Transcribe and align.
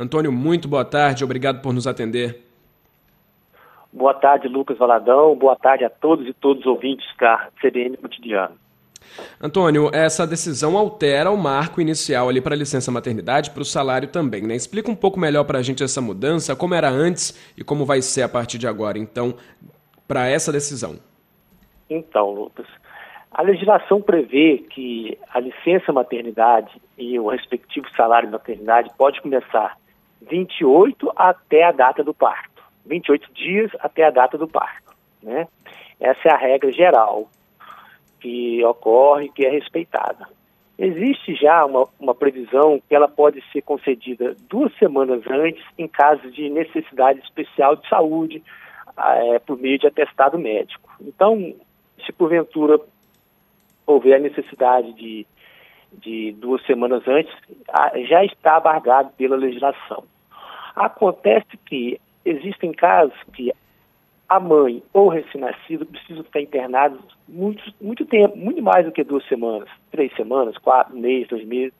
Antônio, 0.00 0.32
muito 0.32 0.66
boa 0.66 0.82
tarde, 0.82 1.22
obrigado 1.22 1.60
por 1.60 1.74
nos 1.74 1.86
atender. 1.86 2.42
Boa 3.92 4.14
tarde, 4.14 4.48
Lucas 4.48 4.78
Valadão. 4.78 5.36
Boa 5.36 5.54
tarde 5.54 5.84
a 5.84 5.90
todos 5.90 6.26
e 6.26 6.32
todos 6.32 6.62
os 6.62 6.66
ouvintes 6.66 7.06
da 7.20 7.50
CBN 7.60 7.98
Cotidiano. 7.98 8.54
Antônio, 9.38 9.90
essa 9.92 10.26
decisão 10.26 10.78
altera 10.78 11.30
o 11.30 11.36
marco 11.36 11.82
inicial 11.82 12.30
ali 12.30 12.40
para 12.40 12.54
a 12.54 12.56
licença 12.56 12.90
maternidade, 12.90 13.50
para 13.50 13.60
o 13.60 13.64
salário 13.64 14.08
também, 14.08 14.42
né? 14.42 14.54
Explica 14.54 14.90
um 14.90 14.96
pouco 14.96 15.20
melhor 15.20 15.44
para 15.44 15.58
a 15.58 15.62
gente 15.62 15.82
essa 15.82 16.00
mudança, 16.00 16.56
como 16.56 16.74
era 16.74 16.88
antes 16.88 17.52
e 17.54 17.62
como 17.62 17.84
vai 17.84 18.00
ser 18.00 18.22
a 18.22 18.28
partir 18.28 18.56
de 18.56 18.66
agora, 18.66 18.98
então, 18.98 19.34
para 20.08 20.26
essa 20.28 20.50
decisão. 20.50 20.98
Então, 21.90 22.30
Lucas, 22.30 22.66
a 23.30 23.42
legislação 23.42 24.00
prevê 24.00 24.64
que 24.70 25.18
a 25.28 25.40
licença 25.40 25.92
maternidade 25.92 26.80
e 26.96 27.18
o 27.18 27.28
respectivo 27.28 27.86
salário 27.94 28.28
de 28.28 28.32
maternidade 28.32 28.90
pode 28.96 29.20
começar 29.20 29.76
28 30.28 31.12
até 31.16 31.64
a 31.64 31.72
data 31.72 32.02
do 32.02 32.14
parto, 32.14 32.62
28 32.86 33.32
dias 33.32 33.70
até 33.80 34.04
a 34.04 34.10
data 34.10 34.36
do 34.36 34.48
parto, 34.48 34.92
né? 35.22 35.46
Essa 35.98 36.28
é 36.28 36.32
a 36.32 36.36
regra 36.36 36.72
geral 36.72 37.28
que 38.20 38.64
ocorre, 38.64 39.30
que 39.30 39.44
é 39.44 39.50
respeitada. 39.50 40.28
Existe 40.78 41.34
já 41.34 41.64
uma, 41.64 41.86
uma 41.98 42.14
previsão 42.14 42.80
que 42.88 42.94
ela 42.94 43.08
pode 43.08 43.42
ser 43.52 43.60
concedida 43.62 44.34
duas 44.48 44.74
semanas 44.78 45.22
antes 45.26 45.62
em 45.76 45.86
caso 45.86 46.30
de 46.30 46.48
necessidade 46.48 47.20
especial 47.20 47.76
de 47.76 47.86
saúde, 47.86 48.42
é, 48.98 49.38
por 49.40 49.58
meio 49.58 49.78
de 49.78 49.86
atestado 49.86 50.38
médico. 50.38 50.90
Então, 51.00 51.54
se 52.04 52.12
porventura 52.12 52.80
houver 53.86 54.14
a 54.14 54.18
necessidade 54.18 54.92
de, 54.94 55.26
de 55.92 56.32
duas 56.32 56.64
semanas 56.66 57.06
antes, 57.06 57.32
já 58.08 58.24
está 58.24 58.56
abargado 58.56 59.10
pela 59.16 59.36
legislação. 59.36 60.04
Acontece 60.74 61.56
que 61.66 62.00
existem 62.24 62.72
casos 62.72 63.16
que 63.32 63.52
a 64.28 64.38
mãe 64.38 64.80
ou 64.92 65.08
recém-nascido 65.08 65.84
precisam 65.84 66.22
ficar 66.22 66.40
internados 66.40 67.00
muito, 67.28 67.62
muito 67.80 68.06
tempo, 68.06 68.36
muito 68.36 68.62
mais 68.62 68.84
do 68.84 68.92
que 68.92 69.02
duas 69.02 69.26
semanas, 69.26 69.68
três 69.90 70.14
semanas, 70.14 70.56
quatro 70.58 70.96
meses, 70.96 71.28
dois 71.28 71.44
meses. 71.44 71.74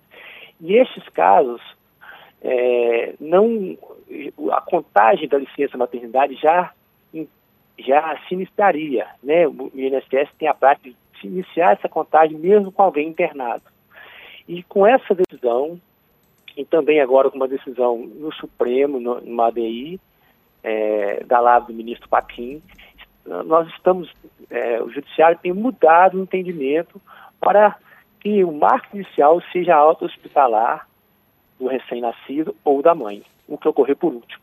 E 0.61 0.75
estes 0.75 1.09
casos, 1.11 1.63
é, 2.43 3.15
não, 3.21 3.79
a 4.51 4.61
contagem 4.63 5.29
da 5.29 5.39
licença 5.39 5.79
maternidade 5.79 6.35
já, 6.35 6.73
já 7.79 8.19
se 8.27 8.35
iniciaria. 8.35 9.07
Né? 9.23 9.47
O 9.47 9.71
INSS 9.73 10.29
tem 10.37 10.49
a 10.49 10.55
prática 10.55 10.91
de 10.91 11.27
iniciar 11.29 11.75
essa 11.75 11.89
contagem 11.89 12.37
mesmo 12.37 12.73
com 12.73 12.83
alguém 12.83 13.09
internado. 13.09 13.63
E 14.51 14.65
com 14.65 14.85
essa 14.85 15.15
decisão, 15.15 15.81
e 16.57 16.65
também 16.65 17.01
agora 17.01 17.31
com 17.31 17.37
uma 17.37 17.47
decisão 17.47 17.97
no 17.99 18.35
Supremo, 18.35 18.99
no, 18.99 19.21
numa 19.21 19.47
ADI, 19.47 20.01
é, 20.61 21.23
da 21.23 21.39
lado 21.39 21.69
do 21.69 21.73
ministro 21.73 22.09
Paquim, 22.09 22.61
nós 23.25 23.69
estamos, 23.69 24.13
é, 24.51 24.83
o 24.83 24.91
judiciário 24.91 25.39
tem 25.41 25.53
mudado 25.53 26.19
o 26.19 26.23
entendimento 26.23 27.01
para 27.39 27.77
que 28.19 28.43
o 28.43 28.51
marco 28.51 28.97
inicial 28.97 29.41
seja 29.53 29.77
auto-hospitalar 29.77 30.85
do 31.57 31.69
recém-nascido 31.69 32.53
ou 32.65 32.83
da 32.83 32.93
mãe, 32.93 33.23
o 33.47 33.57
que 33.57 33.69
ocorreu 33.69 33.95
por 33.95 34.13
último. 34.13 34.43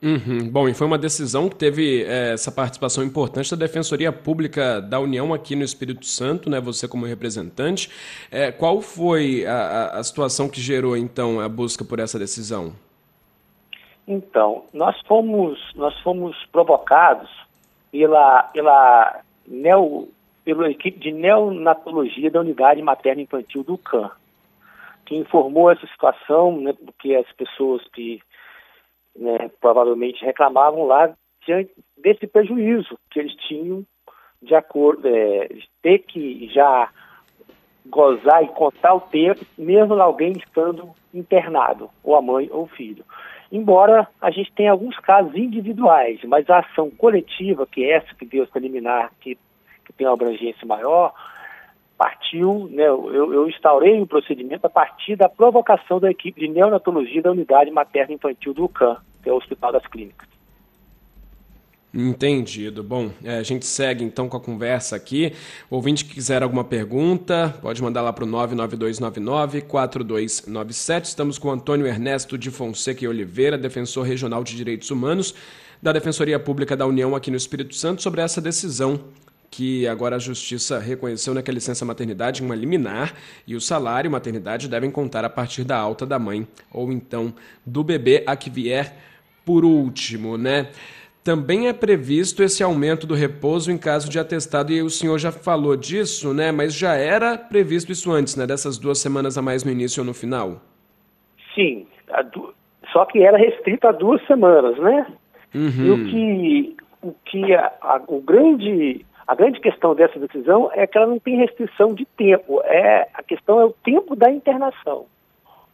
Uhum. 0.00 0.48
Bom, 0.48 0.68
e 0.68 0.74
foi 0.74 0.86
uma 0.86 0.96
decisão 0.96 1.48
que 1.48 1.56
teve 1.56 2.04
é, 2.04 2.32
essa 2.32 2.52
participação 2.52 3.02
importante 3.02 3.50
da 3.50 3.56
Defensoria 3.56 4.12
Pública 4.12 4.80
da 4.80 5.00
União 5.00 5.34
aqui 5.34 5.56
no 5.56 5.64
Espírito 5.64 6.06
Santo, 6.06 6.48
né? 6.48 6.60
Você 6.60 6.86
como 6.86 7.04
representante. 7.04 7.90
É, 8.30 8.52
qual 8.52 8.80
foi 8.80 9.44
a, 9.44 9.98
a 9.98 10.04
situação 10.04 10.48
que 10.48 10.60
gerou, 10.60 10.96
então, 10.96 11.40
a 11.40 11.48
busca 11.48 11.84
por 11.84 11.98
essa 11.98 12.16
decisão? 12.16 12.74
Então, 14.06 14.64
nós 14.72 14.96
fomos, 15.06 15.58
nós 15.74 15.98
fomos 16.00 16.36
provocados 16.52 17.28
pela, 17.90 18.44
pela, 18.44 19.20
neo, 19.46 20.08
pela 20.44 20.70
equipe 20.70 20.98
de 20.98 21.10
neonatologia 21.10 22.30
da 22.30 22.40
Unidade 22.40 22.80
Materna 22.82 23.22
Infantil 23.22 23.64
do 23.64 23.76
CAN, 23.76 24.10
que 25.04 25.16
informou 25.16 25.70
essa 25.70 25.86
situação, 25.88 26.58
né, 26.60 26.72
porque 26.72 27.16
as 27.16 27.30
pessoas 27.32 27.82
que 27.92 28.20
né, 29.18 29.50
provavelmente 29.60 30.24
reclamavam 30.24 30.86
lá 30.86 31.12
diante 31.44 31.72
desse 31.96 32.26
prejuízo 32.26 32.98
que 33.10 33.18
eles 33.18 33.34
tinham 33.46 33.84
de 34.40 34.54
acordo, 34.54 35.06
é, 35.08 35.48
de 35.48 35.68
ter 35.82 35.98
que 36.00 36.48
já 36.52 36.88
gozar 37.86 38.44
e 38.44 38.48
contar 38.48 38.94
o 38.94 39.00
tempo, 39.00 39.44
mesmo 39.56 39.94
alguém 39.94 40.32
estando 40.32 40.90
internado, 41.12 41.90
ou 42.04 42.14
a 42.14 42.22
mãe 42.22 42.48
ou 42.52 42.64
o 42.64 42.68
filho. 42.68 43.04
Embora 43.50 44.06
a 44.20 44.30
gente 44.30 44.52
tenha 44.52 44.70
alguns 44.70 44.98
casos 44.98 45.34
individuais, 45.34 46.20
mas 46.24 46.48
a 46.50 46.58
ação 46.58 46.90
coletiva, 46.90 47.66
que 47.66 47.82
é 47.82 47.96
essa 47.96 48.14
que 48.14 48.26
deu 48.26 48.44
essa 48.44 48.58
liminar, 48.58 49.10
que, 49.20 49.36
que 49.84 49.92
tem 49.94 50.06
uma 50.06 50.12
abrangência 50.12 50.66
maior, 50.66 51.12
partiu, 51.98 52.68
né, 52.70 52.86
eu, 52.86 53.34
eu 53.34 53.48
instaurei 53.48 54.00
o 54.00 54.06
procedimento 54.06 54.64
a 54.64 54.70
partir 54.70 55.16
da 55.16 55.28
provocação 55.28 55.98
da 55.98 56.08
equipe 56.08 56.40
de 56.40 56.46
neonatologia 56.46 57.20
da 57.20 57.32
Unidade 57.32 57.72
Materna 57.72 58.14
Infantil 58.14 58.54
do 58.54 58.66
UCAM, 58.66 58.98
que 59.22 59.28
é 59.28 59.32
o 59.32 59.36
Hospital 59.36 59.72
das 59.72 59.84
Clínicas. 59.88 60.28
Entendido. 61.92 62.84
Bom, 62.84 63.10
é, 63.24 63.38
a 63.38 63.42
gente 63.42 63.66
segue 63.66 64.04
então 64.04 64.28
com 64.28 64.36
a 64.36 64.40
conversa 64.40 64.94
aqui. 64.94 65.32
O 65.68 65.74
ouvinte 65.76 66.04
que 66.04 66.14
quiser 66.14 66.42
alguma 66.42 66.62
pergunta, 66.62 67.56
pode 67.60 67.82
mandar 67.82 68.02
lá 68.02 68.12
para 68.12 68.24
o 68.24 68.28
99299-4297. 68.28 71.04
Estamos 71.04 71.38
com 71.38 71.50
Antônio 71.50 71.86
Ernesto 71.86 72.38
de 72.38 72.50
Fonseca 72.50 73.04
e 73.04 73.08
Oliveira, 73.08 73.58
defensor 73.58 74.06
regional 74.06 74.44
de 74.44 74.54
direitos 74.54 74.90
humanos 74.90 75.34
da 75.82 75.92
Defensoria 75.92 76.38
Pública 76.38 76.76
da 76.76 76.86
União 76.86 77.16
aqui 77.16 77.30
no 77.30 77.36
Espírito 77.36 77.74
Santo, 77.74 78.02
sobre 78.02 78.20
essa 78.20 78.40
decisão 78.40 79.00
que 79.50 79.86
agora 79.88 80.16
a 80.16 80.18
Justiça 80.18 80.78
reconheceu 80.78 81.34
né, 81.34 81.42
que 81.42 81.50
a 81.50 81.54
licença 81.54 81.84
maternidade 81.84 82.42
é 82.42 82.44
uma 82.44 82.54
liminar 82.54 83.14
e 83.46 83.56
o 83.56 83.60
salário 83.60 84.08
e 84.08 84.12
maternidade 84.12 84.68
devem 84.68 84.90
contar 84.90 85.24
a 85.24 85.30
partir 85.30 85.64
da 85.64 85.76
alta 85.76 86.04
da 86.04 86.18
mãe 86.18 86.46
ou 86.72 86.92
então 86.92 87.34
do 87.64 87.82
bebê 87.82 88.22
a 88.26 88.36
que 88.36 88.50
vier 88.50 88.94
por 89.44 89.64
último, 89.64 90.36
né? 90.36 90.68
Também 91.24 91.68
é 91.68 91.72
previsto 91.72 92.42
esse 92.42 92.62
aumento 92.62 93.06
do 93.06 93.14
repouso 93.14 93.70
em 93.70 93.76
caso 93.76 94.08
de 94.08 94.18
atestado, 94.18 94.72
e 94.72 94.82
o 94.82 94.88
senhor 94.88 95.18
já 95.18 95.32
falou 95.32 95.76
disso, 95.76 96.32
né? 96.32 96.52
Mas 96.52 96.74
já 96.74 96.94
era 96.94 97.36
previsto 97.36 97.92
isso 97.92 98.10
antes, 98.10 98.36
né? 98.36 98.46
Dessas 98.46 98.78
duas 98.78 98.98
semanas 98.98 99.36
a 99.36 99.42
mais 99.42 99.64
no 99.64 99.70
início 99.70 100.00
ou 100.00 100.06
no 100.06 100.14
final? 100.14 100.62
Sim, 101.54 101.86
du... 102.32 102.54
só 102.92 103.04
que 103.04 103.22
era 103.22 103.36
restrito 103.36 103.86
a 103.86 103.92
duas 103.92 104.24
semanas, 104.26 104.78
né? 104.78 105.06
Uhum. 105.54 105.84
E 105.84 105.90
o 105.90 106.04
que, 106.06 106.76
o 107.02 107.14
que 107.24 107.54
a, 107.54 107.72
a, 107.82 108.02
o 108.06 108.20
grande, 108.20 109.04
a 109.28 109.34
grande 109.34 109.60
questão 109.60 109.94
dessa 109.94 110.18
decisão 110.18 110.70
é 110.72 110.86
que 110.86 110.96
ela 110.96 111.06
não 111.06 111.18
tem 111.18 111.36
restrição 111.36 111.92
de 111.92 112.06
tempo, 112.16 112.62
é, 112.64 113.06
a 113.12 113.22
questão 113.22 113.60
é 113.60 113.64
o 113.66 113.74
tempo 113.84 114.16
da 114.16 114.30
internação. 114.30 115.04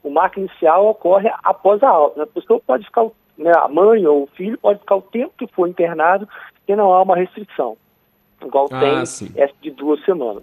O 0.03 0.11
marco 0.11 0.41
inicial 0.41 0.89
ocorre 0.89 1.31
após 1.45 1.81
a 1.85 1.89
alta. 1.89 2.25
A 2.25 2.27
pessoa 2.27 2.61
pode 2.67 2.85
ficar 2.85 3.07
né, 3.39 3.53
a 3.57 3.69
mãe 3.69 4.05
ou 4.07 4.25
o 4.25 4.27
filho 4.27 4.59
pode 4.59 4.81
ficar 4.81 4.97
o 4.97 5.03
tempo 5.03 5.33
que 5.39 5.47
for 5.47 5.69
internado 5.69 6.29
e 6.67 6.75
não 6.75 6.93
há 6.93 7.01
uma 7.03 7.15
restrição, 7.15 7.77
igual 8.45 8.69
ah, 8.73 8.81
tem 8.81 9.07
sim. 9.07 9.33
essa 9.37 9.55
de 9.63 9.71
duas 9.71 10.05
semanas. 10.05 10.43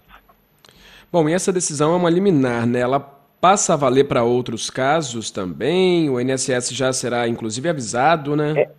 Bom, 1.11 1.27
e 1.27 1.33
essa 1.33 1.51
decisão 1.51 1.93
é 1.93 1.97
uma 1.97 2.09
liminar, 2.09 2.65
né? 2.65 2.79
Ela 2.79 2.99
passa 3.41 3.73
a 3.73 3.75
valer 3.75 4.05
para 4.05 4.23
outros 4.23 4.69
casos 4.69 5.29
também? 5.31 6.09
O 6.09 6.17
INSS 6.17 6.73
já 6.73 6.93
será, 6.93 7.27
inclusive, 7.27 7.67
avisado, 7.67 8.37
né? 8.37 8.53
É, 8.55 8.69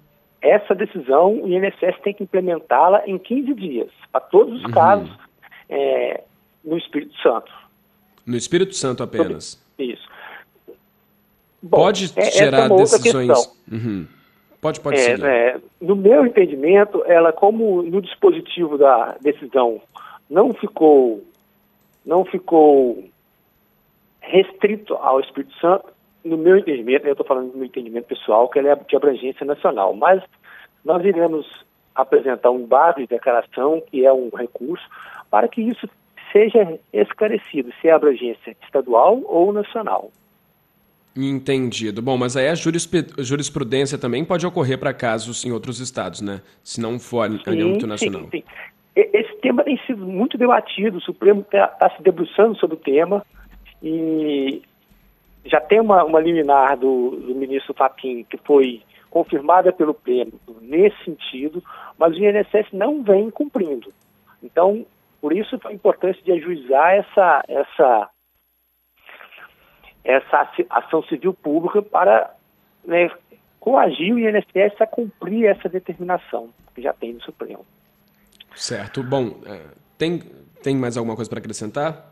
essa 0.41 0.75
decisão, 0.75 1.43
o 1.43 1.49
INSS 1.49 2.01
tem 2.03 2.15
que 2.15 2.23
implementá-la 2.23 3.03
em 3.07 3.19
15 3.19 3.55
dias, 3.55 3.91
para 4.13 4.21
todos 4.21 4.59
os 4.59 4.65
uhum. 4.65 4.71
casos 4.71 5.11
é, 5.69 6.23
no 6.63 6.77
Espírito 6.77 7.17
Santo. 7.23 7.51
No 8.27 8.37
Espírito 8.37 8.75
Santo 8.75 9.03
apenas? 9.03 9.61
Isso. 9.79 10.07
Bom, 11.63 11.79
pode 11.79 12.13
é, 12.17 12.31
gerar 12.31 12.71
é 12.71 12.77
decisões. 12.77 13.57
Uhum. 13.71 14.07
Pode, 14.61 14.81
pode 14.81 15.01
é, 15.01 15.13
é, 15.13 15.61
No 15.81 15.97
meu 15.97 16.25
entendimento, 16.27 17.03
ela, 17.07 17.33
como 17.33 17.83
no 17.83 18.01
dispositivo 18.01 18.79
da 18.79 19.17
decisão 19.21 19.81
não 20.31 20.55
ficou, 20.55 21.25
não 22.07 22.25
ficou 22.25 23.05
restrito 24.21 24.95
ao 24.95 25.21
Espírito 25.21 25.53
Santo, 25.59 25.87
no 26.25 26.37
meu 26.37 26.57
entendimento, 26.57 27.07
eu 27.07 27.13
estou 27.13 27.27
falando 27.27 27.51
do 27.51 27.59
meu 27.59 27.67
entendimento 27.67 28.07
pessoal, 28.07 28.49
que 28.49 28.59
ela 28.59 28.71
é 28.71 28.77
de 28.77 28.97
abrangência 28.97 29.45
nacional, 29.45 29.95
mas 29.95 30.23
nós 30.85 31.05
iremos 31.05 31.47
apresentar 31.95 32.51
um 32.51 32.67
base 32.67 33.01
de 33.01 33.07
declaração, 33.07 33.83
que 33.91 34.05
é 34.05 34.13
um 34.13 34.31
recurso, 34.35 34.85
para 35.31 35.49
que 35.49 35.61
isso 35.61 35.89
seja 36.33 36.79
esclarecido, 36.93 37.71
se 37.81 37.89
é 37.89 37.93
abrangência 37.93 38.57
estadual 38.63 39.21
ou 39.25 39.53
nacional. 39.53 40.11
Entendido. 41.15 42.01
Bom, 42.01 42.17
mas 42.17 42.37
aí 42.37 42.49
a 42.49 42.55
jurisprudência 42.55 43.99
também 43.99 44.25
pode 44.25 44.47
ocorrer 44.47 44.79
para 44.79 44.95
casos 44.95 45.45
em 45.45 45.53
outros 45.53 45.79
estados, 45.79 46.23
né? 46.23 46.41
Se 46.65 46.81
não 46.81 46.99
for 46.99 47.23
a 47.23 47.29
nível 47.29 47.69
internacional. 47.69 48.23
Sim, 48.23 48.29
sim. 48.31 48.45
Esse 48.95 49.35
tema 49.41 49.63
tem 49.63 49.79
sido 49.87 50.07
muito 50.07 50.39
debatido, 50.39 50.99
o 50.99 51.03
Supremo 51.03 51.41
está 51.41 51.67
tá 51.67 51.91
se 51.91 52.03
debruçando 52.03 52.59
sobre 52.59 52.77
o 52.77 52.79
tema 52.79 53.25
e 53.83 54.63
já 55.45 55.61
tem 55.61 55.81
uma, 55.81 56.05
uma 56.05 56.21
liminar 56.21 56.77
do, 56.79 57.11
do 57.11 57.35
ministro 57.35 57.75
Fachin 57.75 58.25
que 58.25 58.39
foi 58.39 58.83
confirmada 59.13 59.71
pelo 59.71 59.93
Pleno 59.93 60.33
nesse 60.63 61.05
sentido, 61.05 61.63
mas 61.99 62.17
o 62.17 62.19
INSS 62.19 62.73
não 62.73 63.03
vem 63.03 63.31
cumprindo. 63.31 63.93
Então, 64.43 64.87
por 65.21 65.35
isso 65.35 65.61
a 65.65 65.73
importância 65.73 66.21
de 66.23 66.33
ajuizar 66.33 66.95
essa, 66.95 67.45
essa, 67.47 68.11
essa 70.03 70.51
ação 70.71 71.03
civil 71.05 71.35
pública 71.35 71.83
para 71.83 72.35
né, 72.85 73.11
coagir 73.61 74.15
o 74.15 74.19
INSS 74.19 74.81
a 74.81 74.87
cumprir 74.87 75.47
essa 75.47 75.69
determinação 75.69 76.49
que 76.75 76.81
já 76.81 76.95
tem 76.95 77.13
no 77.13 77.21
Supremo. 77.21 77.67
Certo. 78.55 79.03
Bom, 79.03 79.43
é, 79.45 79.61
tem, 79.99 80.21
tem 80.63 80.75
mais 80.75 80.97
alguma 80.97 81.15
coisa 81.15 81.29
para 81.29 81.39
acrescentar? 81.39 82.11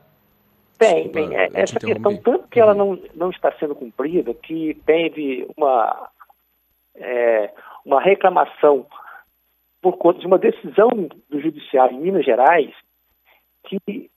Tem, 0.79 1.05
Desculpa, 1.05 1.29
tem. 1.29 1.37
É, 1.38 1.49
essa 1.55 1.81
questão, 1.81 2.17
tanto 2.19 2.49
que 2.49 2.61
ela 2.61 2.73
uhum. 2.73 2.94
não, 2.94 3.02
não 3.14 3.31
está 3.31 3.50
sendo 3.52 3.75
cumprida, 3.75 4.35
que 4.35 4.75
teve 4.85 5.49
uma, 5.56 6.11
é, 7.00 7.52
uma 7.85 8.00
reclamação 8.00 8.87
por 9.81 9.97
conta 9.97 10.20
de 10.20 10.26
uma 10.26 10.38
decisão 10.38 10.91
do 11.29 11.41
Judiciário 11.41 11.97
em 11.97 12.00
Minas 12.00 12.25
Gerais 12.25 12.70
que 13.64 14.11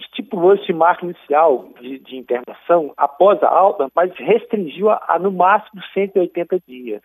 estipulou 0.00 0.54
esse 0.54 0.72
marco 0.72 1.04
inicial 1.04 1.68
de, 1.80 1.98
de 1.98 2.16
internação 2.16 2.92
após 2.96 3.42
a 3.42 3.48
alta, 3.48 3.88
mas 3.94 4.12
restringiu 4.16 4.90
a, 4.90 5.02
a, 5.08 5.18
no 5.18 5.32
máximo 5.32 5.82
180 5.92 6.60
dias, 6.66 7.02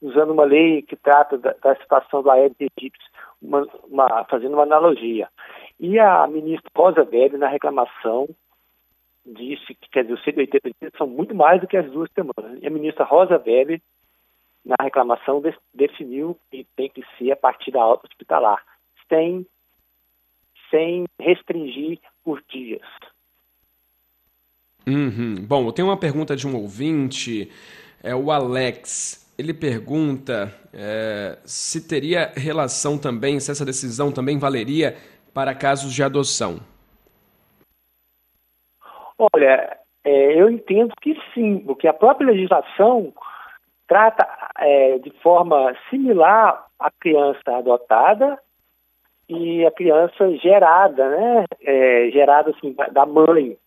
usando 0.00 0.32
uma 0.32 0.44
lei 0.44 0.82
que 0.82 0.96
trata 0.96 1.38
da, 1.38 1.54
da 1.62 1.76
situação 1.76 2.22
do 2.22 2.30
Aedes 2.30 2.56
aegypti, 2.60 3.04
uma, 3.40 3.66
uma, 3.84 4.24
fazendo 4.24 4.54
uma 4.54 4.62
analogia. 4.62 5.28
E 5.78 5.98
a 5.98 6.26
ministra 6.26 6.70
Rosa 6.76 7.00
Weber, 7.00 7.38
na 7.38 7.48
reclamação, 7.48 8.28
disse 9.24 9.74
que, 9.74 9.90
quer 9.90 10.02
dizer, 10.02 10.14
os 10.14 10.24
180 10.24 10.70
dias 10.80 10.92
são 10.96 11.06
muito 11.06 11.34
mais 11.34 11.60
do 11.60 11.66
que 11.66 11.76
as 11.76 11.90
duas 11.90 12.10
semanas. 12.12 12.58
E 12.62 12.66
a 12.66 12.70
ministra 12.70 13.04
Rosa 13.04 13.42
Weber, 13.44 13.80
na 14.64 14.76
reclamação, 14.80 15.40
de, 15.40 15.54
definiu 15.74 16.36
que 16.50 16.66
tem 16.76 16.88
que 16.88 17.02
ser 17.18 17.32
a 17.32 17.36
partir 17.36 17.70
da 17.70 17.82
alta 17.82 18.06
hospitalar, 18.06 18.64
sem, 19.08 19.46
sem 20.70 21.04
restringir 21.18 21.98
por 22.24 22.42
dias. 22.48 22.86
Uhum. 24.86 25.44
Bom, 25.46 25.66
eu 25.66 25.72
tenho 25.72 25.88
uma 25.88 25.96
pergunta 25.96 26.34
de 26.34 26.46
um 26.46 26.56
ouvinte, 26.56 27.50
é 28.02 28.14
o 28.14 28.30
Alex. 28.30 29.30
Ele 29.38 29.54
pergunta 29.54 30.54
é, 30.72 31.38
se 31.44 31.86
teria 31.86 32.32
relação 32.36 32.98
também, 32.98 33.40
se 33.40 33.50
essa 33.50 33.64
decisão 33.64 34.12
também 34.12 34.38
valeria 34.38 34.96
para 35.32 35.54
casos 35.54 35.92
de 35.92 36.02
adoção. 36.02 36.60
Olha, 39.34 39.76
é, 40.02 40.40
eu 40.40 40.48
entendo 40.48 40.94
que 41.00 41.14
sim, 41.34 41.58
porque 41.58 41.86
a 41.86 41.92
própria 41.92 42.28
legislação 42.28 43.12
trata 43.86 44.26
é, 44.58 44.98
de 44.98 45.10
forma 45.22 45.76
similar 45.90 46.66
a 46.78 46.90
criança 46.90 47.56
adotada 47.56 48.38
e 49.28 49.66
a 49.66 49.70
criança 49.70 50.34
gerada, 50.38 51.08
né? 51.10 51.44
É, 51.60 52.10
gerada 52.10 52.50
assim, 52.50 52.74
da 52.92 53.04
mãe. 53.04 53.58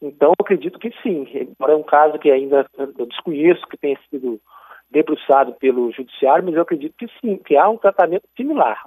Então, 0.00 0.28
eu 0.28 0.34
acredito 0.38 0.78
que 0.78 0.92
sim. 1.02 1.26
Embora 1.34 1.72
é 1.72 1.76
um 1.76 1.82
caso 1.82 2.18
que 2.18 2.30
ainda 2.30 2.64
eu 2.78 3.06
desconheço 3.06 3.66
que 3.66 3.76
tenha 3.76 3.98
sido 4.08 4.40
debruçado 4.88 5.52
pelo 5.54 5.90
judiciário, 5.90 6.44
mas 6.44 6.54
eu 6.54 6.62
acredito 6.62 6.94
que 6.96 7.08
sim, 7.20 7.38
que 7.38 7.56
há 7.56 7.68
um 7.68 7.76
tratamento 7.76 8.28
similar. 8.36 8.84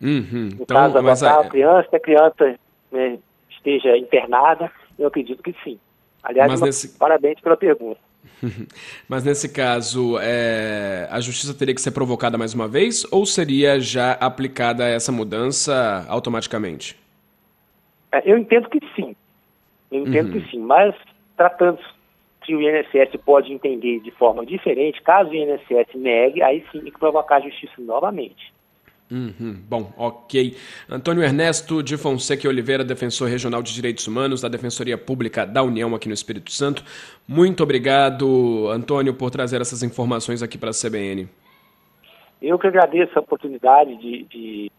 Uhum. 0.00 0.48
No 0.56 0.62
então, 0.62 0.76
caso, 0.76 0.98
adotar 0.98 1.38
a 1.40 1.48
criança, 1.48 1.88
a 1.94 2.00
criança 2.00 2.58
né, 2.90 3.18
esteja 3.66 3.96
internada, 3.96 4.70
eu 4.98 5.08
acredito 5.08 5.42
que 5.42 5.54
sim. 5.64 5.78
Aliás, 6.22 6.60
uma, 6.60 6.66
nesse... 6.66 6.96
parabéns 6.98 7.40
pela 7.40 7.56
pergunta. 7.56 8.00
Mas 9.08 9.24
nesse 9.24 9.52
caso, 9.52 10.18
é, 10.20 11.08
a 11.10 11.20
justiça 11.20 11.56
teria 11.56 11.74
que 11.74 11.80
ser 11.80 11.90
provocada 11.90 12.38
mais 12.38 12.54
uma 12.54 12.68
vez 12.68 13.06
ou 13.12 13.26
seria 13.26 13.80
já 13.80 14.12
aplicada 14.12 14.84
essa 14.84 15.12
mudança 15.12 16.04
automaticamente? 16.08 16.96
É, 18.12 18.30
eu 18.30 18.38
entendo 18.38 18.68
que 18.68 18.80
sim. 18.94 19.14
Eu 19.90 20.02
entendo 20.06 20.34
uhum. 20.34 20.40
que 20.40 20.50
sim, 20.50 20.58
mas 20.58 20.94
tratando 21.36 21.78
se 22.44 22.54
o 22.54 22.62
INSS 22.62 23.20
pode 23.24 23.52
entender 23.52 24.00
de 24.00 24.10
forma 24.12 24.46
diferente, 24.46 25.02
caso 25.02 25.30
o 25.30 25.34
INSS 25.34 25.94
negue, 25.94 26.42
aí 26.42 26.64
sim 26.70 26.80
tem 26.80 26.92
que 26.92 26.98
provocar 26.98 27.36
a 27.36 27.40
justiça 27.40 27.74
novamente. 27.78 28.52
Uhum. 29.10 29.62
Bom, 29.68 29.92
ok. 29.96 30.56
Antônio 30.88 31.22
Ernesto 31.22 31.82
de 31.82 31.96
Fonseca 31.96 32.48
Oliveira, 32.48 32.84
defensor 32.84 33.28
regional 33.28 33.62
de 33.62 33.72
direitos 33.72 34.06
humanos 34.06 34.40
da 34.40 34.48
Defensoria 34.48 34.98
Pública 34.98 35.46
da 35.46 35.62
União 35.62 35.94
aqui 35.94 36.08
no 36.08 36.14
Espírito 36.14 36.50
Santo. 36.50 36.82
Muito 37.26 37.62
obrigado, 37.62 38.68
Antônio, 38.68 39.14
por 39.14 39.30
trazer 39.30 39.60
essas 39.60 39.82
informações 39.82 40.42
aqui 40.42 40.58
para 40.58 40.70
a 40.70 40.72
CBN. 40.72 41.28
Eu 42.42 42.58
que 42.58 42.66
agradeço 42.66 43.16
a 43.18 43.22
oportunidade 43.22 43.96
de, 43.96 44.24
de 44.24 44.72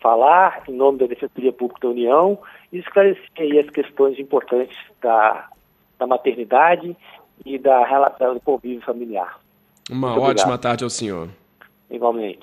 falar 0.00 0.62
em 0.68 0.72
nome 0.72 0.98
da 0.98 1.06
Defensoria 1.06 1.52
Pública 1.52 1.86
da 1.86 1.92
União 1.92 2.38
e 2.72 2.78
esclarecer 2.78 3.22
aí 3.38 3.58
as 3.58 3.70
questões 3.70 4.18
importantes 4.18 4.76
da, 5.00 5.48
da 5.98 6.06
maternidade 6.06 6.96
e 7.44 7.58
da 7.58 7.84
relação 7.86 8.34
do 8.34 8.40
convívio 8.40 8.80
familiar. 8.80 9.38
Uma 9.90 10.08
Muito 10.08 10.22
ótima 10.22 10.30
obrigado. 10.30 10.60
tarde 10.60 10.84
ao 10.84 10.90
senhor. 10.90 11.28
Igualmente. 11.90 12.36